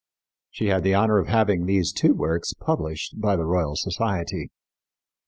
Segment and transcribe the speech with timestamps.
[0.49, 4.49] She had the honor of having these two works published by the Royal Society.